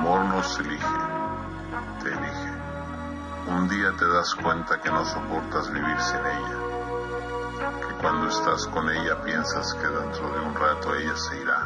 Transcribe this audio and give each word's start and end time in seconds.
amor 0.00 0.24
nos 0.24 0.58
elige, 0.58 0.98
te 2.02 2.08
elige. 2.08 2.52
Un 3.48 3.68
día 3.68 3.92
te 3.98 4.06
das 4.08 4.34
cuenta 4.34 4.80
que 4.80 4.90
no 4.90 5.04
soportas 5.04 5.70
vivir 5.70 6.00
sin 6.00 6.20
ella, 6.20 6.58
que 7.86 7.94
cuando 8.00 8.28
estás 8.28 8.66
con 8.68 8.88
ella 8.88 9.20
piensas 9.22 9.74
que 9.74 9.86
dentro 9.86 10.30
de 10.30 10.40
un 10.40 10.54
rato 10.54 10.94
ella 10.94 11.14
se 11.16 11.36
irá 11.42 11.64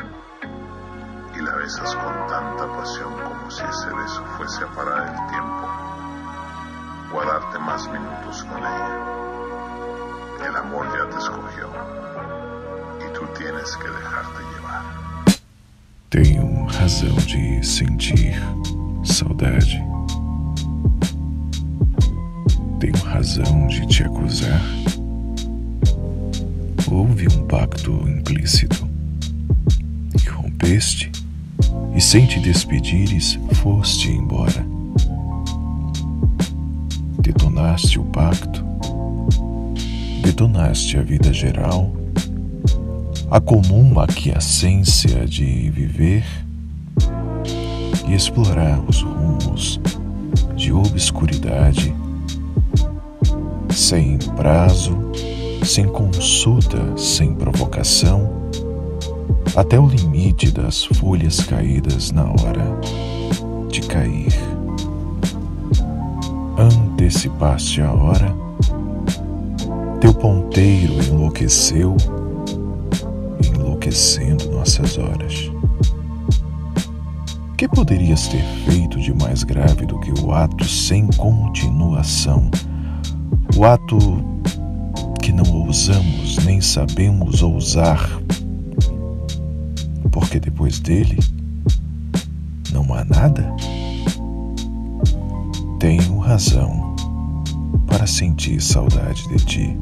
y 1.32 1.42
la 1.42 1.54
besas 1.54 1.94
con 1.94 2.26
tanta 2.26 2.66
pasión 2.76 3.12
como 3.22 3.48
si 3.52 3.62
ese 3.62 3.94
beso 3.94 4.24
fuese 4.36 4.64
a 4.64 4.68
parar 4.72 5.06
el 5.06 5.30
tiempo 5.30 5.68
o 7.14 7.20
a 7.20 7.24
darte 7.24 7.58
más 7.60 7.86
minutos 7.88 8.42
con 8.42 8.58
ella. 8.58 8.98
El 10.44 10.56
amor 10.56 10.88
ya 10.98 11.08
te 11.08 11.18
escogió 11.18 11.70
y 12.98 13.12
tú 13.12 13.26
tienes 13.38 13.76
que 13.76 13.88
dejarte 13.88 14.43
razão 16.66 17.14
de 17.26 17.64
sentir 17.64 18.34
saudade. 19.04 19.82
Tenho 22.80 22.96
razão 23.04 23.66
de 23.68 23.86
te 23.86 24.02
acusar. 24.02 24.60
Houve 26.90 27.26
um 27.28 27.46
pacto 27.46 27.92
implícito 28.08 28.88
e 30.14 30.28
rompeste, 30.28 31.10
e 31.94 32.00
sem 32.00 32.26
te 32.26 32.40
despedires, 32.40 33.38
foste 33.54 34.10
embora. 34.10 34.66
Detonaste 37.20 37.98
o 37.98 38.04
pacto, 38.04 38.64
detonaste 40.22 40.98
a 40.98 41.02
vida 41.02 41.32
geral 41.32 42.04
a 43.30 43.40
comum 43.40 43.98
aquiescência 43.98 45.26
de 45.26 45.68
viver 45.70 46.24
e 48.06 48.14
explorar 48.14 48.80
os 48.88 49.02
rumos 49.02 49.80
de 50.56 50.72
obscuridade, 50.72 51.94
sem 53.70 54.18
prazo, 54.36 54.96
sem 55.64 55.86
consulta, 55.86 56.96
sem 56.96 57.34
provocação, 57.34 58.30
até 59.56 59.78
o 59.78 59.86
limite 59.86 60.50
das 60.50 60.84
folhas 60.84 61.40
caídas 61.40 62.10
na 62.10 62.24
hora 62.24 62.78
de 63.68 63.80
cair. 63.82 64.34
Antecipaste 66.56 67.80
a 67.80 67.92
hora, 67.92 68.34
teu 70.00 70.14
ponteiro 70.14 70.94
enlouqueceu 71.02 71.96
enlouquecendo 73.42 74.50
nossas 74.50 74.98
horas. 74.98 75.50
Que 77.56 77.68
poderias 77.68 78.26
ter 78.28 78.42
feito 78.68 78.98
de 78.98 79.14
mais 79.14 79.44
grave 79.44 79.86
do 79.86 79.98
que 80.00 80.10
o 80.20 80.32
ato 80.32 80.64
sem 80.64 81.06
continuação? 81.12 82.50
O 83.56 83.64
ato 83.64 83.96
que 85.22 85.32
não 85.32 85.44
ousamos 85.64 86.38
nem 86.44 86.60
sabemos 86.60 87.42
ousar, 87.42 88.10
porque 90.10 90.40
depois 90.40 90.80
dele 90.80 91.18
não 92.72 92.92
há 92.92 93.04
nada? 93.04 93.54
Tenho 95.78 96.18
razão 96.18 96.94
para 97.86 98.06
sentir 98.06 98.60
saudade 98.60 99.28
de 99.28 99.44
ti 99.44 99.78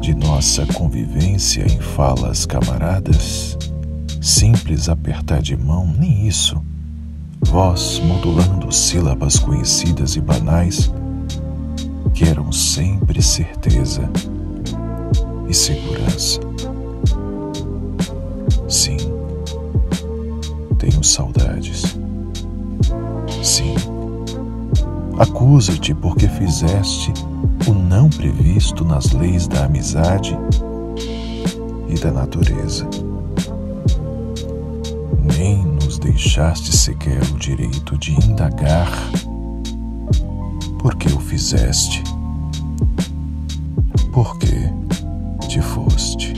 de 0.00 0.14
nossa 0.14 0.64
convivência 0.72 1.62
em 1.62 1.78
falas 1.78 2.46
camaradas, 2.46 3.58
simples 4.20 4.88
apertar 4.88 5.40
de 5.40 5.56
mão, 5.56 5.86
nem 5.98 6.26
isso. 6.26 6.62
Voz 7.40 8.00
modulando 8.04 8.72
sílabas 8.72 9.38
conhecidas 9.38 10.16
e 10.16 10.20
banais, 10.20 10.92
que 12.12 12.24
eram 12.24 12.50
sempre 12.52 13.22
certeza 13.22 14.08
e 15.48 15.54
segurança. 15.54 16.40
Sim, 18.68 18.98
tenho 20.78 21.02
saudades. 21.02 21.96
Sim, 23.42 23.74
acusa-te 25.18 25.94
porque 25.94 26.28
fizeste 26.28 27.12
o 27.66 27.72
não 27.72 28.10
previsto 28.10 28.84
nas 28.84 29.12
leis 29.12 29.46
da 29.46 29.64
amizade 29.64 30.36
e 31.88 31.94
da 31.94 32.10
natureza. 32.10 32.86
Deixaste 36.00 36.76
sequer 36.76 37.20
o 37.34 37.38
direito 37.38 37.98
de 37.98 38.12
indagar 38.12 38.90
por 40.78 40.94
que 40.94 41.08
o 41.08 41.20
fizeste, 41.20 42.02
por 44.12 44.38
que 44.38 44.70
te 45.48 45.60
foste. 45.60 46.37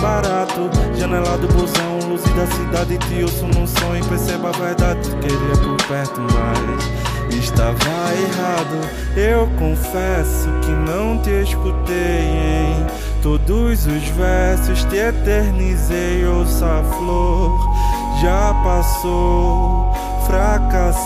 barato, 0.00 0.70
janela 0.96 1.38
do 1.38 1.48
busão 1.48 2.08
Luz 2.08 2.22
da 2.22 2.46
cidade, 2.46 2.98
te 2.98 3.22
ouço 3.22 3.46
num 3.46 3.66
sonho 3.66 4.04
Perceba 4.06 4.48
a 4.48 4.52
verdade, 4.52 5.08
queria 5.16 5.56
por 5.62 5.88
perto 5.88 6.20
mas 6.20 7.10
Estava 7.38 7.74
errado, 7.74 9.16
eu 9.16 9.46
confesso 9.58 10.48
que 10.62 10.70
não 10.70 11.18
te 11.22 11.30
escutei 11.30 11.94
em 11.94 13.10
Todos 13.22 13.86
os 13.86 14.08
versos 14.16 14.82
te 14.84 14.96
eternizei, 14.96 16.24
ouça 16.24 16.64
a 16.64 16.82
flor. 16.82 17.60
Já 18.22 18.54
passou, 18.64 19.92
fracassei 20.26 21.00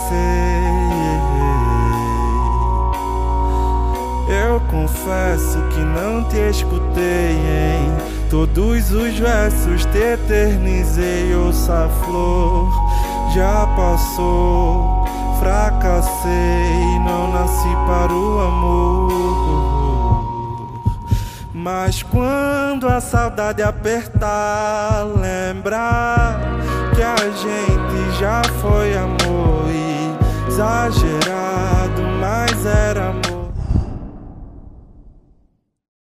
confesso 4.74 5.62
que 5.70 5.78
não 5.78 6.24
te 6.24 6.36
escutei 6.50 7.36
em 7.36 8.28
todos 8.28 8.90
os 8.90 9.16
versos, 9.16 9.84
te 9.86 9.98
eternizei, 9.98 11.32
ouça 11.36 11.88
flor, 12.04 12.72
já 13.32 13.68
passou, 13.76 15.04
fracassei, 15.38 16.98
não 17.06 17.32
nasci 17.32 17.68
para 17.86 18.12
o 18.12 18.40
amor. 18.40 19.14
Mas 21.52 22.02
quando 22.02 22.88
a 22.88 23.00
saudade 23.00 23.62
apertar, 23.62 25.04
lembrar 25.04 26.40
que 26.96 27.02
a 27.02 27.16
gente 27.16 28.18
já 28.18 28.42
foi 28.60 28.96
amor 28.96 29.66
e 29.70 30.50
exagerar 30.50 31.64